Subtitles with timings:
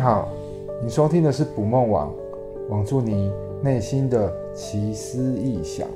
[0.00, 0.28] 好，
[0.82, 2.10] 你收听的是捕梦网，
[2.70, 3.30] 网住你
[3.62, 5.86] 内心的奇思异想。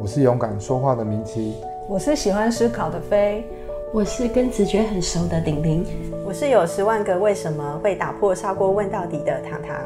[0.00, 1.54] 我是勇敢说话的明奇，
[1.86, 3.44] 我是喜欢思考的飞，
[3.92, 5.84] 我是跟直觉很熟的玲玲，
[6.26, 9.76] 我是有十万个为什么会打破砂锅问到底的糖糖。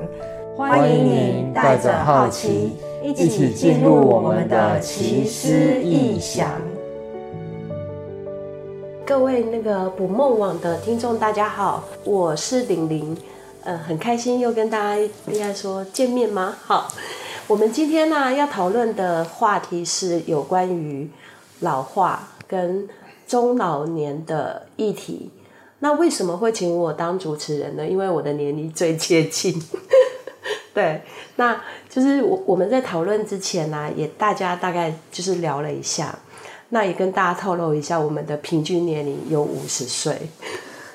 [0.57, 5.49] 欢迎您带着好奇，一起进入我们的奇思
[5.83, 6.49] 异想。
[9.07, 13.17] 各位那个捕梦网的听众，大家好，我是玲玲，
[13.69, 14.97] 呃，很开心又跟大家
[15.27, 16.57] 应该说见面吗？
[16.65, 16.91] 好，
[17.47, 21.11] 我们今天呢要讨论的话题是有关于
[21.61, 22.89] 老化跟
[23.27, 25.31] 中老年的议题。
[25.81, 27.87] 那为什么会请我当主持人呢？
[27.87, 29.63] 因为我的年龄最接近。
[30.73, 31.03] 对，
[31.37, 31.61] 那
[31.91, 36.19] 就是我我们在讨论之前呢，也大家大概就是聊了一下。
[36.71, 40.17] 那也跟大家透露一下，我们的平均年龄有五十岁，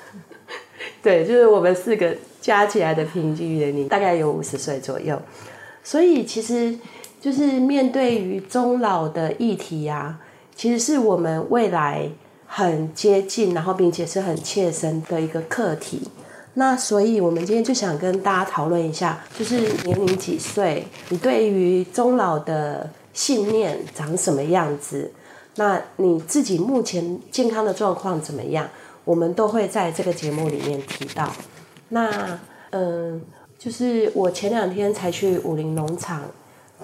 [1.00, 5.18] 对，就是我们四个加起来的平均年龄大概有五十岁左右。
[5.82, 6.78] 所以其实
[7.18, 10.20] 就是面对于中老的议题啊，
[10.54, 12.10] 其实是我们未来
[12.46, 16.02] 很接近，然后并且是很切身的一个课题。
[16.52, 25.10] 那所以我们今天就想跟大家讨论一下，就是年龄几岁，你对于中老的信念长什么样子？
[25.56, 28.68] 那你自己目前健康的状况怎么样？
[29.06, 31.32] 我们都会在这个节目里面提到。
[31.94, 32.38] 那
[32.70, 33.22] 嗯，
[33.56, 36.22] 就是我前两天才去武陵农场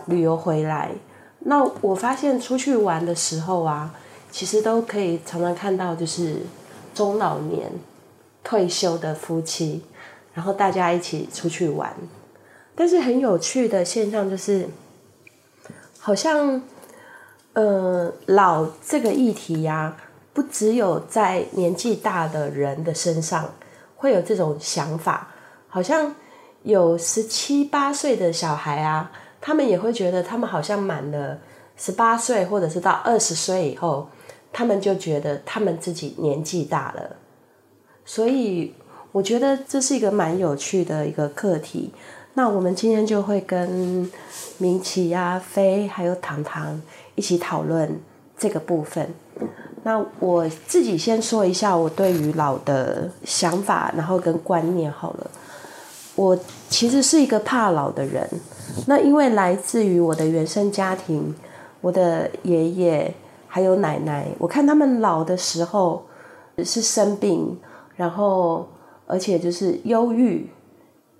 [0.07, 0.93] 旅游回来，
[1.41, 3.93] 那我发现出去玩的时候啊，
[4.31, 6.37] 其实都可以常常看到，就是
[6.95, 7.73] 中老年
[8.45, 9.83] 退休的夫妻，
[10.33, 11.93] 然后大家一起出去玩。
[12.77, 14.69] 但是很有趣的现象就是，
[15.99, 16.63] 好像。
[17.53, 19.97] 呃，老这个议题呀、
[20.33, 23.53] 不只有在年纪大的人的身上
[24.01, 25.29] 会有这种想法，
[25.69, 26.15] 好像
[26.63, 29.13] 有十七八岁的小孩啊，
[29.43, 31.37] 他们也会觉得他们好像满了
[31.77, 34.09] 十八岁，或者是到二十岁以后，
[34.51, 37.17] 他们就觉得他们自己年纪大了。
[38.07, 38.73] 所以
[39.13, 41.93] 我觉得这是一个蛮有趣的一个课题。
[42.33, 44.11] 那我们今天就会跟
[44.57, 46.81] 明奇呀、飞还有糖糖。
[47.17, 48.01] 一起讨论
[48.39, 49.13] 这个部分。
[49.83, 55.31] 那我自己先说一下我对于老的想法，然后跟观念好了。
[56.17, 58.29] 我其实是一个怕老的人。
[58.87, 61.35] 那因为来自于我的原生家庭，
[61.81, 63.15] 我的爷爷
[63.47, 66.05] 还有奶奶，我看他们老的时候
[66.59, 67.59] 是生病，
[67.97, 68.69] 然后
[69.07, 70.51] 而且就是忧郁，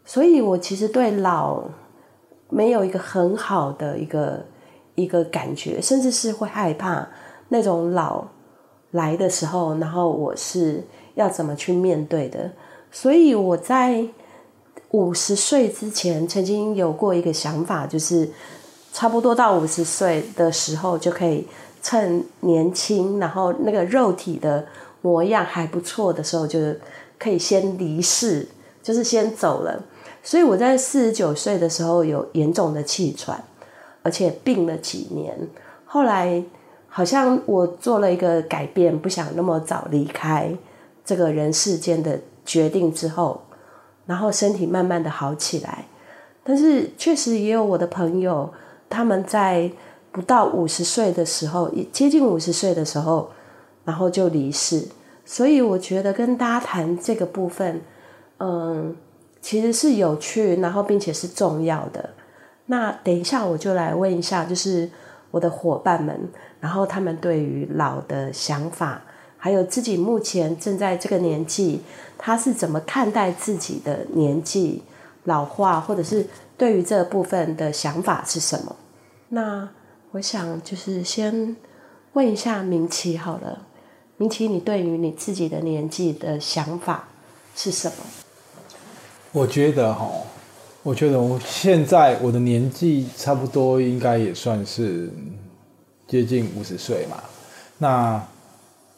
[0.05, 1.63] 所以我其实对老
[2.49, 4.45] 没有一个很好的一个。
[4.97, 7.09] 一个感觉，甚至是会害怕
[7.49, 8.23] 那种老
[8.93, 10.85] 来的时候，然后我是
[11.15, 12.51] 要怎么去面对的。
[12.91, 14.05] 所以我在
[14.91, 18.29] 五十岁之前，曾经有过一个想法，就是
[18.93, 21.47] 差不多到五十岁的时候，就可以
[21.83, 24.67] 趁年轻，然后那个肉体的
[25.03, 26.59] 模样还不错的时候，就
[27.19, 28.49] 可以先离世，
[28.83, 29.83] 就是先走了。
[30.23, 33.43] 所以我在四十九岁的时候有严重的气喘。
[34.03, 35.37] 而且病了几年，
[35.85, 36.43] 后来
[36.91, 40.53] 好像我做了一个改变，不想那么早离开
[41.05, 43.41] 这个人世间的决定之后，
[44.07, 45.87] 然后身体慢慢的好起来。
[46.43, 48.53] 但是确实也有我的朋友，
[48.89, 49.71] 他们在
[50.11, 53.31] 不到五十岁的时候，接近五十岁的时候，
[53.85, 54.89] 然后就离世。
[55.25, 57.81] 所以我觉得跟大家谈这个部分，
[58.39, 58.97] 嗯，
[59.41, 62.11] 其实是有趣，然后并且是重要的。
[62.67, 64.91] 那等一下，我就来问一下，就是
[65.31, 66.29] 我的伙伴们，
[66.61, 69.03] 然后他们对于老的想法，
[69.37, 71.83] 还有自己目前正在这个年纪，
[72.19, 74.83] 他是怎么看待自己的年纪
[75.25, 76.27] 老化，或者是
[76.59, 78.77] 对于这部分的想法是什么？
[79.29, 79.69] 那
[80.13, 81.57] 我想就是先
[82.15, 83.67] 问一下明奇好了，
[84.17, 87.09] 明奇，你对于你自己的年纪的想法
[87.55, 87.95] 是什么？
[89.33, 90.11] 我觉得哈。
[90.83, 95.11] 我觉得我现在我的年纪差不多，应该也算是
[96.07, 97.19] 接近五十岁嘛。
[97.77, 98.23] 那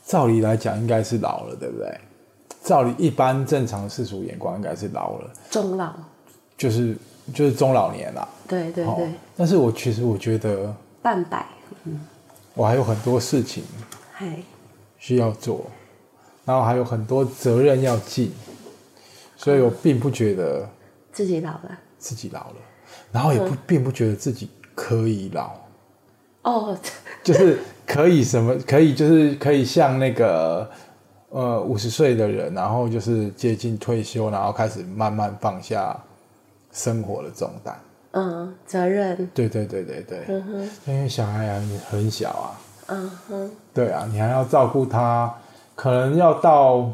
[0.07, 2.01] 照理来讲，应该是老了，对不对？
[2.63, 5.31] 照理一般正常世俗眼光，应该是老了。
[5.51, 5.93] 中老。
[6.57, 6.97] 就是
[7.35, 8.29] 就是中老年啦。
[8.47, 9.13] 对对对。
[9.37, 11.45] 但是我其实我觉得半百，
[11.83, 12.01] 嗯，
[12.55, 13.65] 我还有很多事情，
[14.99, 15.67] 需要做，
[16.45, 18.33] 然后还有很多责任要尽，
[19.37, 20.69] 所以我并不觉得。
[21.13, 22.57] 自己老了，自己老了，
[23.13, 25.53] 然后也不、嗯、并不觉得自己可以老，
[26.43, 26.77] 哦，
[27.23, 30.69] 就是可以什么可以就是可以像那个
[31.29, 35.97] 呃五十岁的人，然后就是接近退休，然后开始慢慢放下
[36.73, 37.79] 生活的重担。
[38.13, 39.17] 嗯，责任。
[39.35, 40.25] 对对对对对。
[40.29, 40.71] 嗯哼。
[40.87, 42.61] 因为小孩啊很小啊。
[42.89, 43.51] 嗯哼。
[43.73, 45.35] 对啊，你还要照顾他，
[45.75, 46.93] 可能要到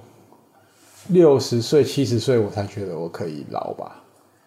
[1.08, 3.96] 六十岁、七十岁，我才觉得我可以老吧。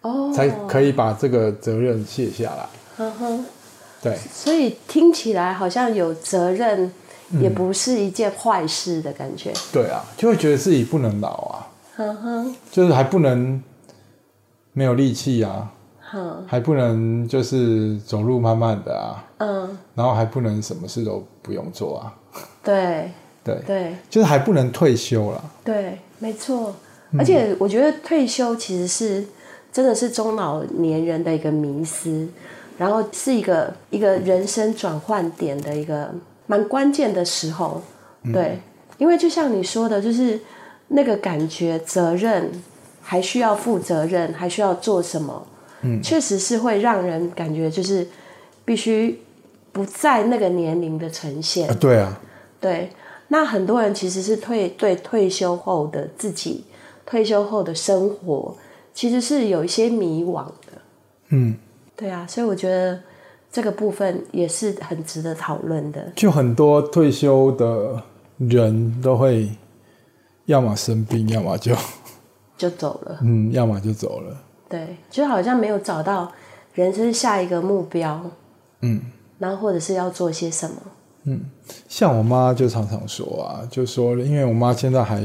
[0.02, 0.32] 哦。
[0.32, 2.68] 才可以把这个责任卸下来。
[2.98, 3.44] 嗯哼。
[4.02, 4.16] 对。
[4.32, 6.92] 所以听起来好像有责任，
[7.40, 9.50] 也不是一件坏事的感觉。
[9.50, 9.56] 嗯。
[9.72, 11.68] 对啊，就会觉得自己不能老啊。
[11.96, 12.56] 嗯哼。
[12.70, 13.62] 就是还不能
[14.72, 15.72] 没有力气啊。
[16.46, 22.12] 还不能就是走路慢慢的啊，嗯，然后还不能什么事都不用做啊，
[22.62, 23.10] 对，
[23.42, 26.74] 对对，就是还不能退休了，对，没错，
[27.18, 29.26] 而且我觉得退休其实是
[29.72, 32.28] 真的是中老年人的一个迷思，
[32.76, 36.12] 然后是一个一个人生转换点的一个
[36.46, 37.80] 蛮关键的时候，
[38.32, 38.58] 对，
[38.98, 40.38] 因为就像你说的，就是
[40.88, 42.50] 那个感觉责任
[43.00, 45.46] 还需要负责任，还需要做什么。
[45.80, 48.06] 嗯，确实是会让人感觉就是
[48.64, 49.20] 必须
[49.72, 51.68] 不在那个年龄的呈现。
[51.68, 52.20] 啊，对啊，
[52.60, 52.90] 对。
[53.28, 56.64] 那很多人其实是退对退休后的自己，
[57.06, 58.54] 退休后的生活，
[58.94, 60.72] 其实是有一些迷惘的。
[61.28, 61.56] 嗯，
[61.96, 63.00] 对啊，所以我觉得
[63.50, 66.12] 这个部分也是很值得讨论的。
[66.14, 68.02] 就很多退休的
[68.38, 69.48] 人都会，
[70.46, 71.74] 要么生病，要么就
[72.58, 73.18] 就走了。
[73.22, 74.36] 嗯，要么就走了。
[74.68, 76.30] 对，就好像没有找到
[76.74, 78.20] 人生下一个目标，
[78.80, 79.00] 嗯，
[79.38, 80.76] 然后或者是要做些什么，
[81.24, 81.40] 嗯，
[81.88, 85.20] 像我妈就常常说啊，就说因为我妈现在还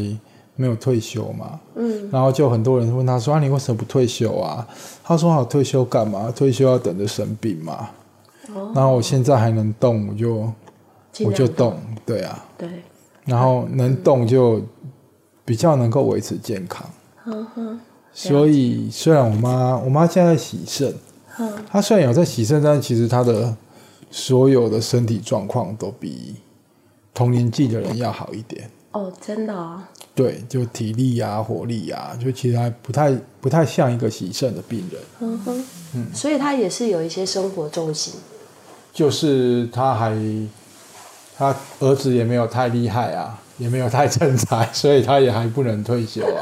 [0.58, 4.68] 没有退休嘛，嗯，然后就很多人问他说啊，你为什么不退休啊？
[5.04, 6.30] 他说好退休干嘛？
[6.36, 7.90] 退休要等着生病嘛。
[8.54, 10.54] 哦，然后我现在还能动，我就
[11.26, 12.68] 我就动，对啊，对，
[13.24, 14.62] 然后能动就
[15.46, 16.86] 比较能够维持健康，
[17.26, 17.80] 嗯哼。
[18.14, 20.92] 所以，虽然我妈，我妈现在在洗肾，
[21.38, 23.56] 嗯，她虽然有在洗肾，但其实她的
[24.10, 26.36] 所有的身体状况都比
[27.14, 28.72] 同年纪的人要好一点。
[28.94, 29.88] 哦，真的啊？
[30.18, 35.00] 对，就体力啊、活力啊，就其实还不太不太像一个洗肾的病人。
[35.20, 38.16] 嗯哼，嗯，所以他也是有一些生活重心。
[38.92, 40.12] 就是他还，
[41.38, 46.42] 他儿子也没有太厉害啊，也没有太成才， 所以他也还不能退休啊。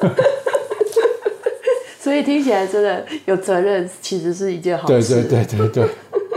[1.98, 5.22] 所以听起来真的有责任，其实是一件好事。
[5.22, 5.88] 对对对对对，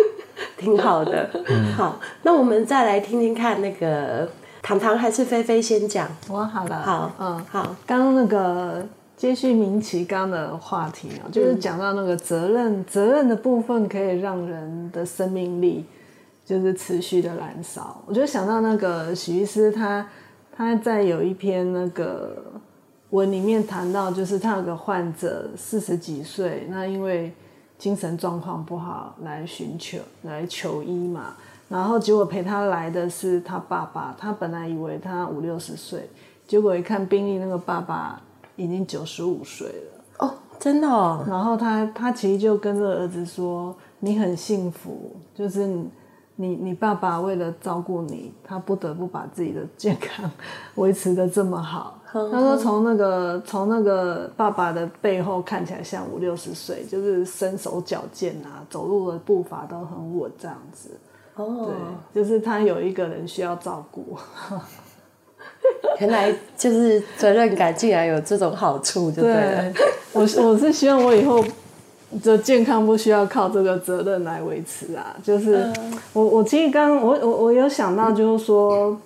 [0.58, 1.30] 挺好的。
[1.46, 4.28] 嗯，好，那我们再来听听看，那个
[4.64, 6.10] 糖糖还是菲菲先讲。
[6.28, 6.82] 我好了。
[6.82, 7.76] 好，嗯，好。
[7.86, 8.84] 刚刚那个
[9.16, 15.86] 接续明琪刚的话题啊，就是讲到那个责任，嗯、责任的部分可以让人的生命力
[16.44, 18.02] 就是持续的燃烧。
[18.08, 20.08] 我就想到那个许医师他，
[20.58, 22.42] 他他在有一篇那个。
[23.14, 27.32] 文里面谈到，就是他有个患者四十几岁，那因为
[27.78, 31.36] 精神状况不好来寻求来求医嘛，
[31.70, 36.08] 然后结果陪他来的是他爸爸，他本来以为他五六十岁，
[36.46, 38.22] 结果一看病历，那个爸爸
[38.56, 40.04] 已经九十五岁了。
[40.20, 41.26] 哦，真的哦。
[41.28, 45.66] 然后他他其实就跟这个儿子说：“你很幸福，就是
[46.36, 50.30] 你你爸爸为了照顾你，他不得不把自己的健康
[50.76, 52.00] 维持的这么好。
[52.14, 60.92] ”他说：“从那个从那个爸爸的背后看起来像五六十岁，就是身手矫健啊，走路的步伐都很稳，这样子。
[61.36, 61.72] 哦，
[62.14, 64.18] 对，就是他有一个人需要照顾。
[66.00, 69.72] 原来就是责任感竟然有这种好处，就对了。
[69.72, 71.44] 对，我我是希望我以后
[72.24, 75.16] 的健康不需要靠这个责任来维持啊。
[75.24, 75.72] 就是
[76.14, 78.98] 我我其实刚我我我有想到，就是说。”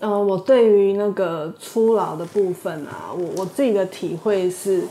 [0.00, 4.82] 嗯、呃，我对于那个初老的部分啊，我我自己的体会是，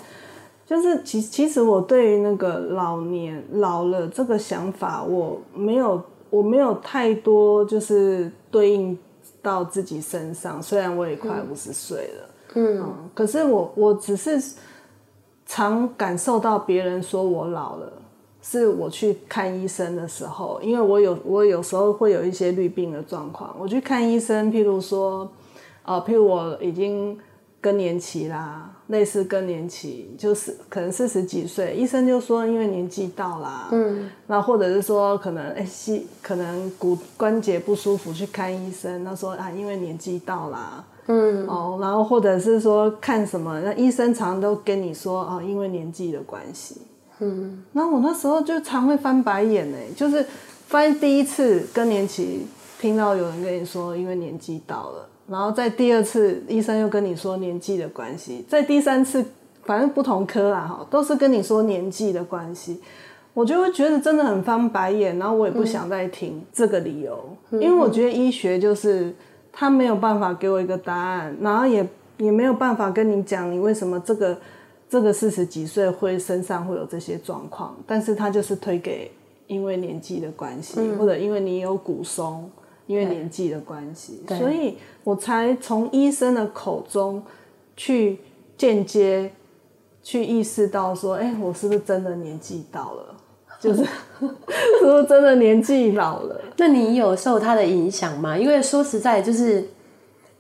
[0.66, 6.02] 就是其其实我对于那个老年老了这个想法，我没有
[6.34, 8.98] 我没有太多就是对应
[9.40, 10.60] 到自己身上。
[10.62, 14.42] 虽然我也快五十岁了，嗯，嗯，可是我我只是
[15.46, 17.94] 常感受到别人说我老了。
[18.46, 25.32] 是我去看医生的时候，因为我有我有时候会有一些绿病的状况，我去看医生，譬如说，
[25.86, 27.18] 呃，譬如我已经
[27.62, 46.78] 更年期啦，类似更年期，就是可能四十几岁，医生就说因为年纪到啦，嗯，那或者是说可能哎，膝、欸、可能骨关节不舒服去看医生，他说啊，因为年纪到啦，嗯，哦，然后或者是说看什么，那医生常常都跟你说哦，因为年纪的关系。
[47.20, 50.26] 嗯，那我那时候就常会翻白眼呢，就是
[50.68, 52.46] 翻第一次更年期
[52.80, 59.24] 听到有人跟你说，因为年纪到了，然后在第二次医生又跟你说年纪的关系，在第三次
[59.64, 62.82] 反正不同科啦哈，都是跟你说年纪的关系，
[63.34, 67.18] 我就会觉得真的很翻白眼，然后我也不想再听这个理由，
[67.52, 69.16] 嗯、因为我觉得医学就是
[69.52, 71.88] 他没有办法给我一个答案，然后也
[72.18, 74.38] 也没有办法跟你讲你为什么这个
[74.90, 79.10] 这个四十几岁会身上会有这些状况，但是他就是推给
[79.48, 82.52] 因为年纪的关系，嗯、或者因为你有骨松。
[82.86, 87.24] 因为年纪的关系，所以我才从医生的口中
[87.78, 88.20] 去
[88.58, 89.32] 间接
[90.02, 93.16] 去意识到说，哎，我是不是真的年纪到了？
[93.64, 96.42] 就是是不是真的年纪老了？
[96.58, 98.38] 那你有受他的影响吗？
[98.38, 99.66] 因为说实在，就是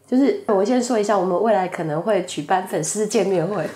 [0.06, 3.66] 就是我先说一下，我们未来可能会举办粉丝见面会。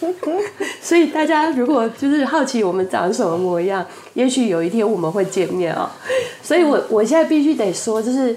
[0.80, 3.84] 所以大家如果就是好奇我们长什么模样，
[4.14, 5.90] 也许有一天我们会见面啊。
[6.42, 8.36] 所以我我现在必须得说，就是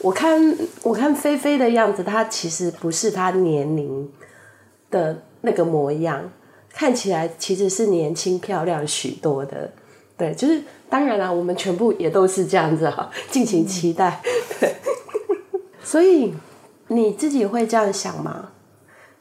[0.00, 4.10] 我看我看菲菲的样子，她其实不是她年龄
[4.90, 6.30] 的那个模样，
[6.72, 9.72] 看起来其实是年轻漂亮许多的。
[10.16, 14.20] 对，就是当然了，我们全部也都是这样子哈， 敬请期待。
[14.60, 14.74] 对，
[15.82, 16.34] 所以
[16.88, 18.50] 你自己会这样想吗？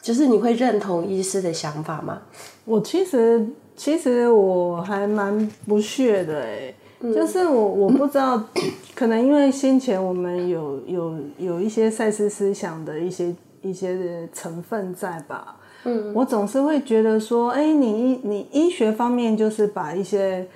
[0.08, 2.22] 就是你会认同医师的想法吗？
[2.64, 3.46] 我其实
[3.76, 8.42] 其实我还蛮不屑的哎，嗯、就是我我不知道，
[8.96, 20.48] 可能因为先前我们有有有一些赛斯思想的一些一些成分在吧，嗯，我总是会觉得说，哎，你医你医学方面就是把一些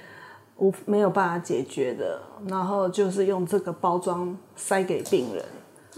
[0.60, 5.44] 无没有办法解决的，然后就是用这个包装塞给病人。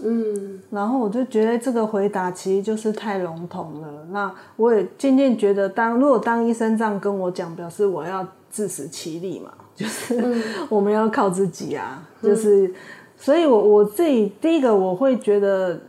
[0.02, 4.06] 嗯，然后我就觉得这个回答其实就是太笼统了。
[4.10, 12.02] 那我也渐渐觉得当，当如果当医生这样跟我讲，表示我要自食其力嘛， 就是、嗯、我们要靠自己啊。
[12.20, 12.74] 就是，嗯、
[13.16, 15.80] 所以我我自己第一个我会觉得，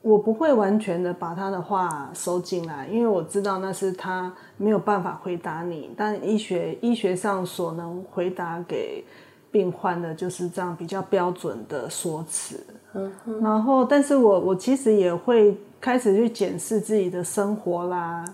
[0.00, 9.04] 我不会完全的把他的话收进来，因为我知道那是他没有办法回答你，但医学医学上所能回答给
[9.50, 12.58] 病患的就是这样比较标准的说辞。
[12.92, 18.24] 嗯，然后，但是我我其实也会开始去检视自己的生活啦，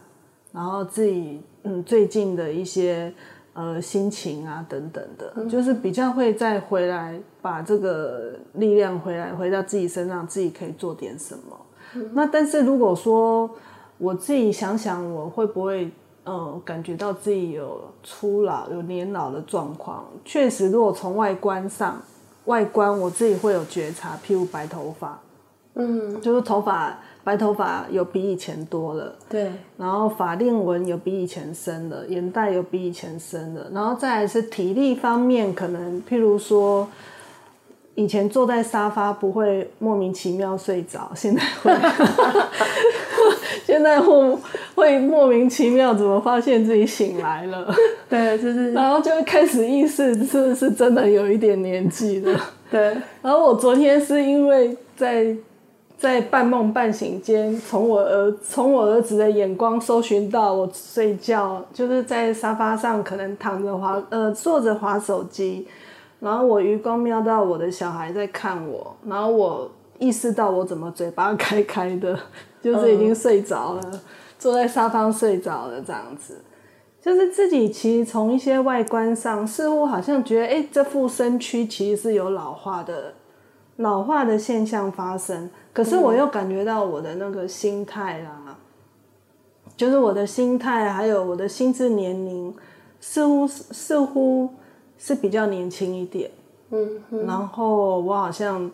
[0.50, 3.12] 然后自己嗯最近的一些
[3.52, 11.56] 呃心情啊等等的，嗯、就是比较会再回来把这个力量回来回到自己身上，自己可以做点什么。
[11.94, 13.50] 嗯、那但是如果说
[13.98, 15.84] 我自己想想，我会不会
[16.24, 20.06] 嗯、呃、感觉到自己有初老、有年老的状况？
[20.24, 22.00] 确实，如果从外观上。
[22.46, 25.20] 外观我自己会有觉察，譬如白头发，
[25.74, 36.88] 嗯，就是头发白头发有比以前多了，对，然后法令纹有比以前深了，眼袋有比以前深了，然后再来是体力方面，可能譬如说
[37.96, 41.74] 以前坐在沙发不会莫名其妙睡着，现在会，
[43.66, 44.38] 现在会
[44.74, 47.74] 会莫名其妙怎么发现自己醒来了。
[48.08, 52.38] 对，就是，然后就会开始意识是不是真的有一点年纪了。
[52.70, 52.80] 对，
[53.22, 55.34] 然后我昨天是因为在
[55.96, 65.66] 在半梦半醒间，从我儿从我儿子的眼光搜寻到我睡觉，就是在沙发上可能躺着滑呃坐着滑手机，
[66.20, 72.18] 然后我余光瞄到我的小孩在看我，然后我意识到我怎么嘴巴开开的，
[72.62, 74.00] 就是已经睡着了，嗯、
[74.38, 76.42] 坐在沙发睡着了这样子。
[77.00, 83.14] 就是自己其实从一些外观上，似乎好像觉得，哎，这副身躯其实是有老化的，
[83.76, 85.48] 老化的现象发生。
[85.72, 88.54] 可是我又感觉到我的那个心态啦，嗯、
[89.76, 92.52] 就是我的心态还有我的心智年龄，
[92.98, 94.50] 似乎似乎
[94.98, 96.30] 是比较年轻一点。
[96.70, 98.70] 嗯，嗯然后我好像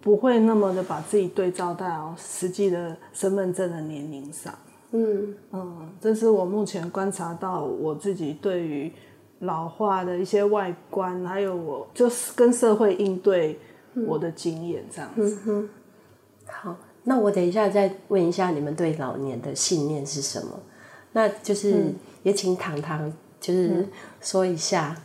[0.00, 4.52] 不会那么的把自己对照到实际的身份证的年龄上。
[4.92, 8.92] 嗯嗯，这是我目前观察到我自己对于
[9.40, 13.58] 老化的一些外观，还有我就是跟社会应对
[14.06, 15.38] 我的经验这样子。
[15.46, 15.68] 嗯。
[16.46, 20.58] 好，那我等一下再问一下你们对老年的信念是什么？
[21.12, 23.88] 那就是也请糖糖就是
[24.20, 24.96] 说一下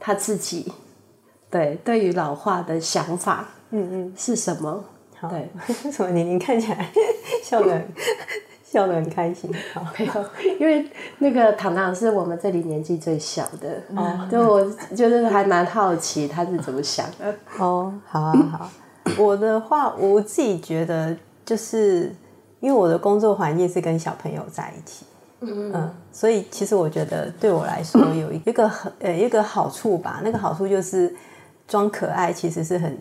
[0.00, 0.72] 他自己
[1.50, 4.84] 对对于老化的想法，嗯嗯是什么？
[5.20, 6.88] 好对，为 什么你你看起来
[7.42, 7.82] 笑得
[8.62, 9.82] 笑得很开心，好，
[10.60, 10.88] 因为
[11.18, 14.64] 那个糖糖是我们这里年纪最小的，哦，就我
[14.94, 17.34] 就是还蛮好奇他是怎么想的。
[17.58, 18.70] 哦，好啊，好，
[19.18, 22.14] 我的话，我自己觉得就是
[22.60, 25.04] 因为我的工作环境是跟小朋友在一起，
[25.40, 31.14] 嗯嗯，所以其实我觉得对我来说有一个很呃一个好处吧，那个好处就是
[31.66, 32.98] 装可爱其实是很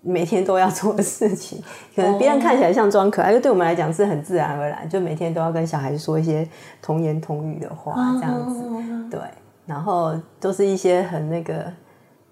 [0.00, 1.60] 每天都要做的事情。
[1.96, 6.48] 可能别人看起来像装可爱，就对我们来讲是很自然而然，就每天都要跟小孩说一些
[6.80, 8.64] 童言童语的话，这样子。
[9.10, 9.20] 对，
[9.66, 11.64] 然后都是一些很那个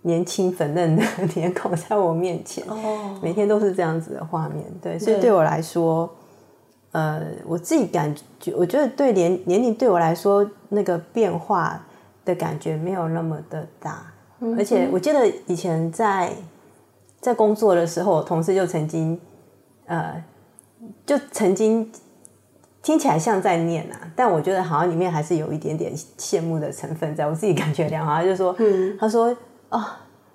[0.02, 1.02] 年轻粉嫩的
[1.35, 2.64] 脸孔在我面前，
[3.21, 4.64] 每天都是这样子的画面。
[4.80, 6.09] 对，所以对我来说。
[6.92, 11.80] 呃，我自己感觉，我觉得对年年龄对我来说，那个变化
[12.25, 14.04] 的感觉没有那么的大。
[14.40, 16.32] 嗯、而且我记得以前在
[17.20, 19.20] 在工作的时候，我同事就曾经，
[19.87, 20.23] 呃，
[21.06, 21.90] 就曾经
[22.82, 27.26] 听起来像在念啊，但我觉得好像里面还是有一点点羡慕的成分在。
[27.26, 29.37] 我自己感觉良好，他就说，嗯、他说，
[29.68, 29.85] 哦。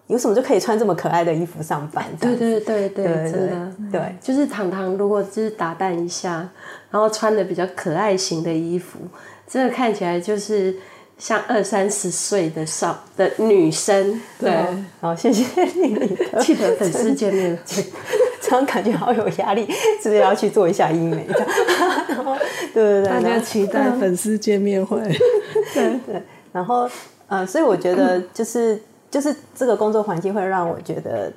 [0.07, 2.05] 有什么就可以穿这么可爱的衣服上班？
[2.19, 6.47] 对对对对，真的对，就是糖糖如果就是打扮一下，
[6.91, 8.99] 然后穿的比较可爱型的衣服，
[9.47, 10.75] 真的看起来就是
[11.17, 14.21] 像二三十岁的少的女生。
[14.39, 14.53] 对，
[15.01, 15.95] 好，谢谢你，
[16.39, 17.57] 记得粉丝见面，
[18.39, 19.65] 这样感觉好有压力，
[19.99, 21.27] 是不是要去做一下医美？
[22.07, 22.35] 然后，
[22.71, 24.99] 对对对，大家期待粉丝见面会。
[25.73, 26.21] 对对，
[26.51, 26.87] 然后
[27.27, 28.79] 呃，所以我觉得就是。
[29.15, 31.31] 就是这个工作环境会让我觉得，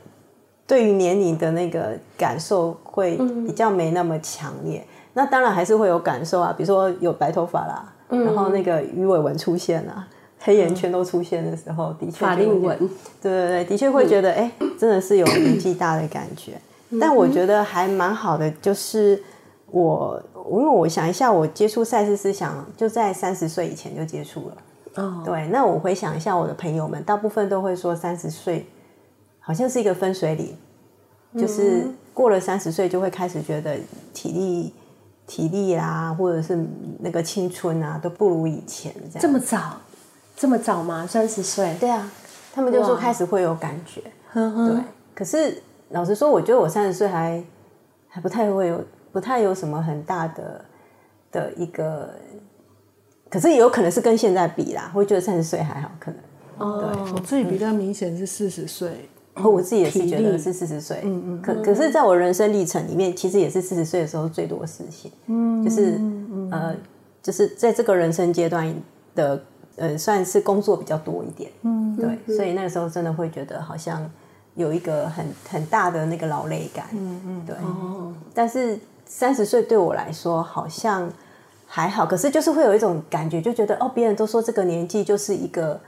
[0.66, 3.16] 对于年龄的那个感受会
[3.46, 4.80] 比较没那么强烈。
[4.80, 10.04] 嗯、那当然还是会有感受啊，比如说有白头发啦，嗯、然后那个鱼尾纹出现啦，嗯、
[10.40, 12.76] 黑眼圈都出现的时候，的确法令纹，
[13.22, 16.60] 对对对，的确会觉得哎、嗯，真的是有年纪大的感觉。
[16.90, 19.22] 嗯、但我觉得还蛮好的，就是
[19.70, 20.20] 我
[20.50, 24.56] 因为我想一下，我接触赛事思想就在三十岁以前就接触了。
[25.00, 25.24] Oh.
[25.24, 28.66] 对，那我回想一下我的朋友们，大部分都会说三十岁
[29.38, 30.56] 好像是一个分水岭，
[31.34, 33.78] 嗯、就是过了三十岁就会开始觉得
[34.12, 34.74] 体力、
[35.24, 36.66] 体力啦，或者是
[36.98, 39.20] 那个青春啊，都不如以前这样。
[39.20, 39.76] 这么早？
[40.34, 41.06] 这么早吗？
[41.06, 41.76] 三十岁？
[41.78, 42.10] 对啊，
[42.52, 44.02] 他们就说开始会有感觉。
[44.32, 44.82] 对，
[45.14, 47.40] 可是老实说，我觉得我三十岁还
[48.08, 50.64] 还不太会有，不太有什么很大的
[51.30, 52.10] 的一个。
[53.30, 56.20] 可是也有可能是跟现在比啦，会觉得三十岁还好，可能。
[56.58, 61.02] 哦，对，我自己比较明显是四十岁，我自己也是觉得是四十岁。
[61.04, 61.42] 嗯嗯。
[61.42, 65.12] 可可是，在我人生历程里面，其实也是四十岁的时候最多事情。
[65.26, 65.62] 嗯。
[65.62, 66.00] 就是
[66.50, 66.74] 呃，
[67.22, 68.74] 就是在这个人生阶段
[69.14, 69.40] 的
[69.76, 71.50] 呃，算是工作比较多一点。
[71.62, 71.94] 嗯。
[71.96, 74.10] 对，所以那个时候真的会觉得好像
[74.54, 76.86] 有一个很很大的那个劳累感。
[76.92, 77.42] 嗯嗯。
[77.46, 77.54] 对。
[77.56, 78.12] 哦。
[78.34, 81.08] 但是三十岁对我来说，好像。
[81.70, 85.78] 还好，可是就是会有一种感觉，就觉得哦，别人都说这个年纪就是一个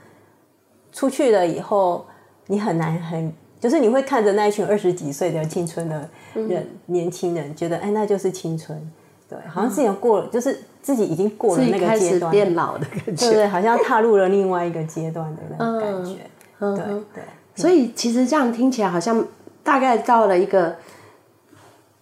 [0.91, 2.05] 出去了以后，
[2.45, 8.79] 你很难很，就是你会看着那一群二十几岁的青春的人，嗯、年轻人，觉得哎，那就是青春，
[9.27, 16.19] 对，好像自己过了，嗯、就是自己已经过了那个阶段，变老的感觉，对对，好像踏入了另外一个阶段的那种感觉，
[16.59, 17.23] 嗯、对对。
[17.55, 19.25] 所以其实这样听起来，好像
[19.63, 20.75] 大概到了一个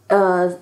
[0.07, 0.53] 呃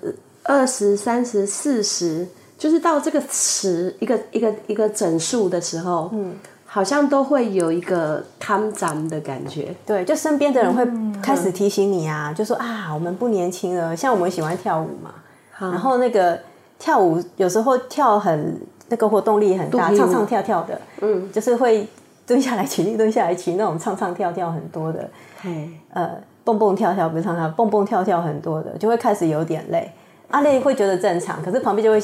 [0.44, 2.28] 二十三十四十。
[2.58, 6.34] 就是到这个词一个一个一个整数的时候，嗯，
[6.66, 9.72] 好像都会有一个看涨的感觉。
[9.86, 10.84] 对，就身边的人会
[11.22, 13.96] 开始提醒你啊，嗯、就说啊，我们不年轻了。
[13.96, 15.14] 像我们喜欢跳舞嘛，
[15.52, 16.36] 好然后那个
[16.80, 21.86] 跳舞有时候跳很那个活动力很大，唱唱跳跳的，嗯，就是会
[22.26, 25.08] 蹲下来起立，蹲下来起那种唱唱跳跳很多的，
[25.40, 26.10] 嘿呃，
[26.42, 29.88] 蹦蹦跳跳不是唱唱，蹦蹦跳跳很多的，就会开始有点累。
[30.30, 32.02] 阿累会觉得正常，可是旁边就会。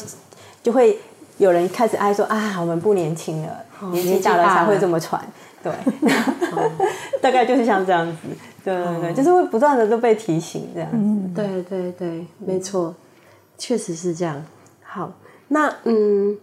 [0.65, 0.99] 就会
[1.37, 5.23] 有人开始爱说啊，我们不年轻了，哦、年纪大了才会这么喘，
[5.63, 6.71] 对，哦、
[7.21, 8.17] 大概就是像这样子，
[8.65, 12.95] 对对对，哦、就是会不断的都被提醒这样子，嗯、对对对，没错，
[13.59, 14.43] 确实是这样。
[14.83, 15.13] 好，
[15.49, 16.39] 那嗯，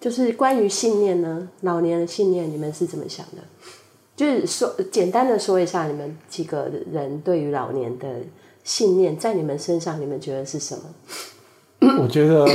[0.00, 3.42] 就是关于信念呢，老年的信念，你们是怎么想的？
[4.16, 8.08] 就是说，简单的说一下，你们几个人对于老年的
[8.64, 12.02] 信念，在你们身上，你们觉得是什么？
[12.02, 12.46] 我觉得。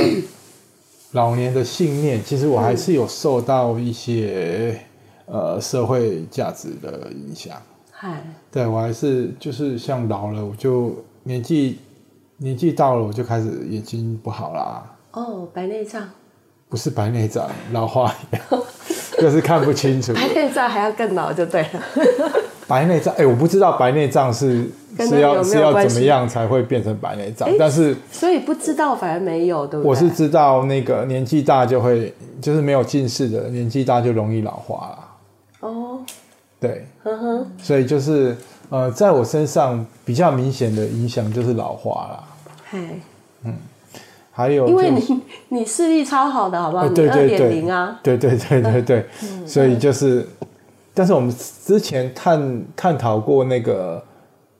[1.12, 4.80] 老年的信念，其实我还是有受到一些、
[5.26, 7.60] 嗯、呃社会价值的影响。
[7.90, 10.94] 嗨，对我还是就是像老了，我就
[11.24, 11.78] 年纪
[12.36, 14.96] 年纪到了，我就开始眼睛不好啦。
[15.12, 16.08] 哦，白内障？
[16.68, 18.40] 不是白内障，老花眼，
[19.18, 20.14] 就是看不清楚。
[20.14, 21.82] 白内障还要更老就对了。
[22.70, 24.64] 白内障，哎、欸，我不知道白内障是
[24.96, 29.90] 是要是要怎么样才会变成白内障，欸、但是所以不知道反而没有，对不对？
[29.90, 35.68] 我是知道那个年纪大就会，就是没有近视的年纪大就容易老化了。
[35.68, 35.98] 哦，
[36.60, 38.36] 对，呵呵，所以就是
[38.68, 42.24] 呃，在我身上比较明显的影响就是老化了。
[42.70, 42.78] 嘿，
[43.42, 43.56] 嗯，
[44.30, 46.88] 还有、就是、因为你你视力超好的，好不好？
[46.88, 50.24] 对对对，二点零啊，对对对对对，嗯、所以就是。
[50.94, 51.32] 但是我们
[51.64, 54.02] 之前探探讨过那个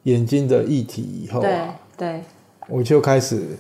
[0.05, 2.23] 眼睛的议题以后对啊，对，
[2.69, 3.59] 我就开始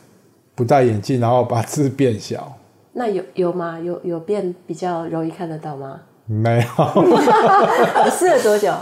[0.54, 2.56] 不戴眼镜，然后把字变小。
[2.92, 3.78] 那有有吗？
[3.78, 6.00] 有有变比较容易看得到吗？
[6.26, 7.02] 没有，
[8.04, 8.72] 你试了多久？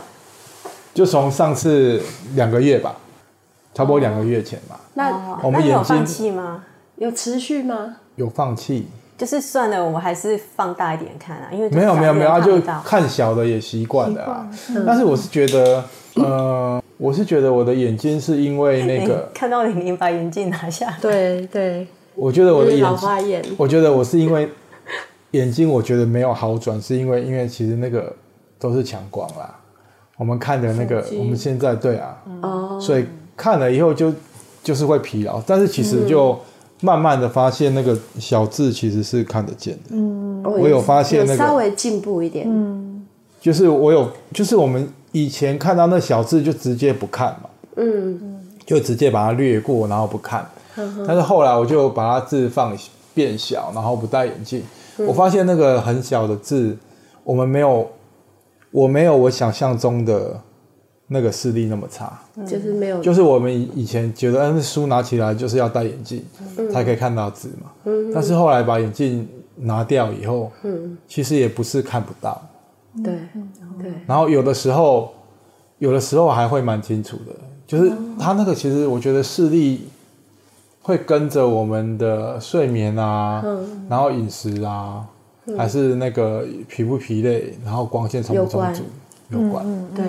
[0.94, 2.02] 就从上次
[2.34, 2.96] 两个月吧，
[3.72, 4.80] 差不多两个月前吧。
[4.94, 6.64] 那哦我们眼睛有放弃吗？
[6.96, 7.96] 有持续吗？
[8.16, 8.88] 有放弃？
[9.18, 14.48] 就是算了，我们还是放大一点看啊，因为没有没有没有，啊，就看小的也习惯了啊。
[14.86, 23.44] 但是我是觉得，呃，我是觉得我的眼睛是因为那个 哎，看到玲玲把眼镜拿下来，对对，我觉得我的眼老睛，花眼。
[23.56, 24.48] 我觉得我是因为
[25.32, 28.14] 眼睛，我觉得没有好转，是因为因为其实那个
[28.56, 29.52] 都是强光啦。
[30.16, 33.04] 我们看的那个我们现在对啊，哦，所以
[33.36, 34.12] 看了以后就
[34.62, 36.38] 就是会疲劳，但是其实就
[36.80, 39.90] 慢慢的发现那个小字其实是看得见的。
[39.90, 40.42] 嗯。
[40.42, 42.46] 我有发现那个稍微进步一点。
[42.48, 43.06] 嗯。
[43.40, 48.20] 就是我有，就是我们以前看到那小字就直接不看嘛，嗯，
[48.66, 50.44] 就直接把它略过，然后不看。
[51.06, 52.76] 但是后来我就把它字放
[53.14, 54.62] 变小，然后不戴眼镜，
[55.06, 56.76] 我发现那个很小的字，
[57.22, 57.88] 我们没有，
[58.72, 60.40] 我没有我想象中的
[61.08, 62.16] 那个视力那么差。
[62.46, 66.22] 就是没有，就是我们以以前觉得，嗯，书拿起来就是要戴眼镜
[66.72, 67.92] 才可以看到字嘛。
[68.14, 70.52] 但是后来把眼镜拿掉以后，
[71.08, 72.40] 其实也不是看不到。
[73.02, 73.14] 对
[73.80, 75.12] 对，然后有的时候，
[75.78, 77.32] 有的时候还会蛮清楚的，
[77.66, 79.88] 就是他那个其实我觉得视力
[80.82, 83.44] 会跟着我们的睡眠啊，
[83.88, 85.06] 然后饮食啊，
[85.56, 88.82] 还是那个疲不疲累，然后光线充不充足
[89.30, 89.64] 有关。
[89.94, 90.04] 对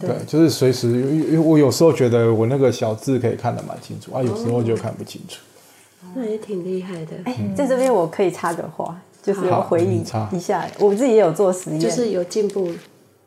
[0.00, 5.40] 对，就是随时，因为我有时候觉得我那个小字可以看得蛮清楚啊，有时候就看不清楚。
[6.14, 7.12] 那也挺厉害的。
[7.24, 10.00] 哎，在这边我可以插个话，就是要回忆
[10.34, 12.70] 一下，我自己也有做实验，就是有进步，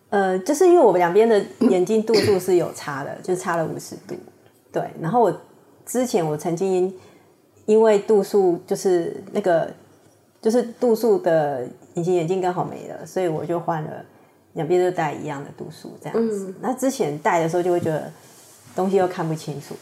[0.10, 4.16] 呃，就是因为我们两边的眼睛度数是有差的，就差了五十度。
[4.72, 5.42] 对，然后我
[5.86, 6.92] 之前我曾经
[7.68, 9.72] 因为度数就是那个
[10.42, 14.04] 就是度数的隐形眼镜刚好没了，所以我就换了
[14.54, 16.54] 两边都戴一样的度数这样子。
[16.62, 18.12] 那之前戴的时候就会觉得
[18.76, 19.76] 东西又看不清楚，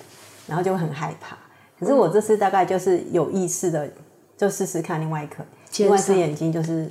[0.48, 1.38] 然后就会很害怕。
[1.80, 3.90] 可是我这次大概就是有意识的
[4.38, 5.44] 就试试看另外一颗，
[5.78, 6.90] 另外一只眼睛就是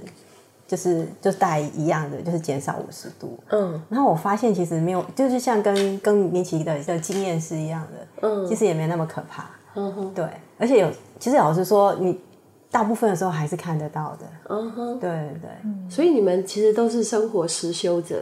[0.66, 3.38] 就是就戴一样的，就是减少五十度。
[3.50, 9.48] 嗯然后我发现其实没有，就是像跟跟明奇的的经验是一样的，嗯其实也没那么可怕。
[9.74, 10.24] 嗯哼对，
[10.58, 10.90] 而且有，
[11.20, 12.20] 其实老实说，你
[12.70, 14.26] 大部分的时候还是看得到的。
[14.48, 15.40] 嗯哼，对对。
[15.42, 18.16] 对，所以你们其实都是生活实修者，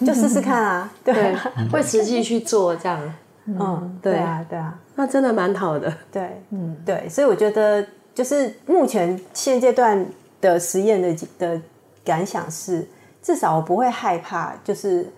[0.00, 0.92] 就试试看啊。
[1.04, 1.36] 对
[1.70, 4.58] 会实际去做这样，嗯，对啊，对。
[4.58, 5.92] 啊，那真的蛮好的。
[6.10, 10.06] 对，嗯，对，所以我觉得就是目前现阶段
[10.40, 11.60] 的实验的的
[12.04, 12.88] 感想是，
[13.20, 15.12] 至少我不会害怕，就是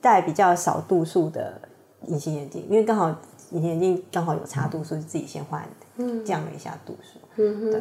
[0.00, 1.60] 戴比较少度数的
[2.06, 3.08] 隐形眼镜，因为刚好
[3.50, 5.62] 隐形眼镜刚好有差度数，就自己先换，
[5.96, 6.24] 嗯。
[6.24, 7.80] 降了一下度数，嗯对。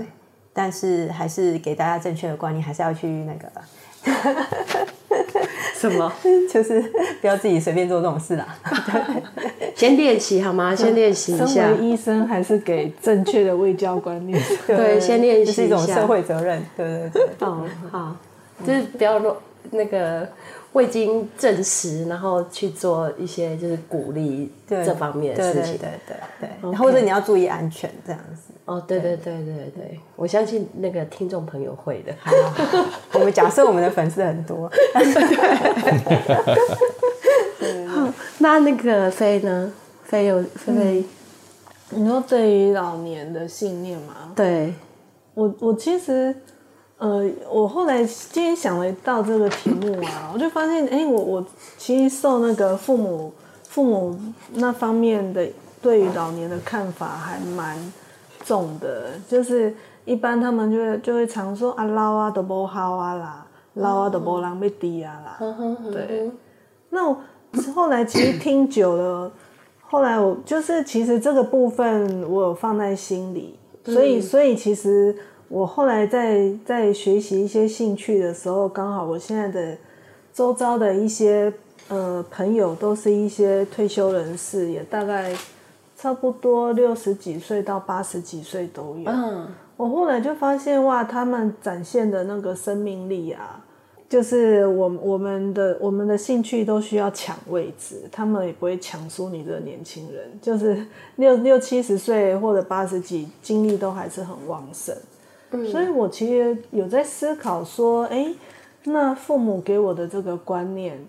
[0.54, 3.48] 但是还是给大家正确的观念，还是要去那个，
[5.76, 6.12] 什么？
[6.52, 6.82] 就是
[7.22, 8.56] 不要自己随便做这种事啦。
[9.76, 10.74] 先练习好吗？
[10.76, 11.78] 先练习一下身。
[11.80, 14.42] 为医生，还是给正确的卫教观念。
[14.66, 17.24] 对先练习这是一种社会责任，对对对。
[17.42, 18.16] 哦，好，
[18.66, 19.40] 就是不要说
[19.72, 20.28] 那个
[20.74, 25.78] 未经证实，然后去做一些就是鼓励对这方面的事情。
[25.78, 28.54] 对对对对对，或者你要注意安全这样子。
[28.66, 32.14] 哦，对对对对对，我相信那个听众朋友会的。
[33.14, 34.70] 我们假设我们的粉丝很多，
[38.40, 39.72] 那那个飞呢？
[40.04, 41.04] 飞有飞飞，
[41.90, 44.32] 你说对于老年的信念吗？
[44.34, 44.74] 对，
[45.34, 46.34] 我我其实，
[46.98, 51.46] 呃，我后来今天想了到这个题目啊，我就发现，哎，我我
[51.78, 53.32] 其实受那个父母
[53.64, 54.18] 父母
[54.54, 55.48] 那方面的
[55.82, 57.78] 对于老年的看法还蛮
[58.44, 65.38] 重的，就是一般他们就会就会常说啊，老啊都不好啊啦，老啊都不人要低啊啦，
[65.92, 66.32] 对。
[66.90, 67.18] 那我
[67.76, 69.32] 后来其实听久了，
[69.82, 75.16] 后来我就是其实这个部分我有放在心里，所以所以其实
[75.50, 79.78] 我后来在在学习一些兴趣的时候，刚好我现在的
[80.34, 81.52] 周遭的一些
[81.88, 85.34] 呃朋友都是一些退休人士，也大概
[85.96, 89.10] 差不多六十几岁到八十几岁都有。
[89.10, 93.64] 嗯，我后来就发现哇，他们展现的那个生命力啊，
[94.10, 104.94] 就是我我们的我们的兴趣都需要抢位置，他们也不会抢输你这个年轻人，就是六六七十岁或者八十几，精力都还是很旺盛。
[105.72, 108.34] 所以我其实有在思考说，哎，
[108.84, 111.00] 那父母给我的这个观念，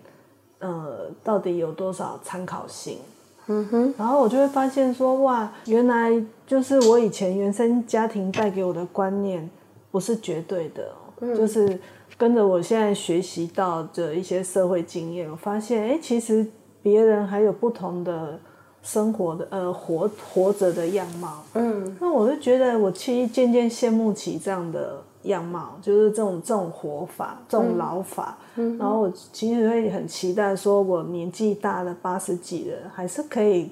[0.59, 2.99] 呃，到底有多少参考性？
[3.47, 9.49] 嗯哼，然后我就会发现说，哇，原来就是我以前原生家庭带给我的观念
[9.91, 11.79] 不是绝对的，嗯、就是
[12.15, 16.45] 跟着我现在学习到的一些社会经验，我发现，哎，其实
[16.83, 18.39] 别人还有不同的
[18.81, 21.43] 生活的呃活活着的样貌。
[21.53, 28.37] 嗯，那我就觉得我其实渐渐羡慕起这样的样貌，就是这种这种活法，这种老法。
[28.55, 28.77] 嗯。
[28.77, 33.69] 然后我其实会很期待，说我年纪大了八十几了，还是可以，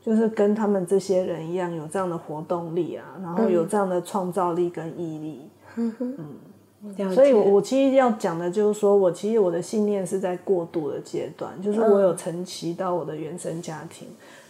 [0.00, 5.40] 就是跟他们这些人一样有这样的活动力啊，然后有这样的创造力跟毅力。
[5.76, 14.06] 嗯嗯，所以我我其实要讲的就是说，我其实我的信念是在过渡的阶段，就是我有承袭到我的原生家庭，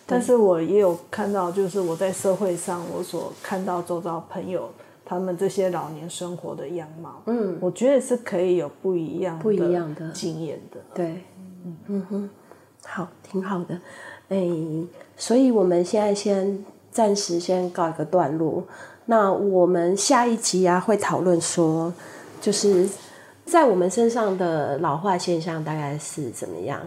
[0.06, 4.70] 但是我也有看到，就是我在社会上我所看到周遭朋友。
[5.06, 10.80] 他们这些老年生活的样貌，嗯，我觉得是可以有不一样的、不一样的经验的。
[10.94, 11.22] 对，
[11.62, 12.30] 嗯嗯哼，
[12.86, 13.78] 好，挺好的。
[14.30, 14.48] 哎，
[15.14, 18.64] 所以我们现在先暂时先告一个段落。
[19.04, 21.92] 那我们下一集啊会讨论说，
[22.40, 22.88] 就是
[23.44, 26.80] 在我们身上的老化现象大概是怎么样，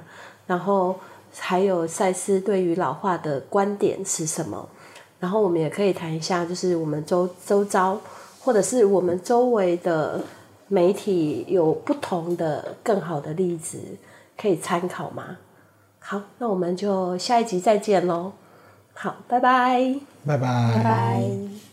[0.48, 0.96] 然后
[1.40, 4.68] 还有赛斯对于老化的观点是什么。
[5.20, 8.00] 然后我们也可以谈一下，就是我们周周遭，
[8.40, 10.22] 或者是我们周围的
[10.68, 13.80] 媒体有不同的更好的例子
[14.40, 15.38] 可以参考吗？
[16.00, 18.32] 好，那我们就下一集再见喽。
[18.94, 19.96] 好，拜拜，
[20.26, 21.67] 拜拜，拜拜。